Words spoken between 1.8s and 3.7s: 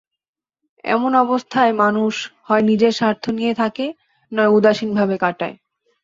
মানুষ, হয় নিজের স্বার্থ নিয়েই